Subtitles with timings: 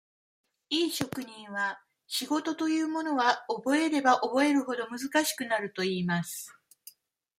[0.71, 6.51] いい職人は、仕事というものは、覚えれば覚えるほど、難しくなるといいます。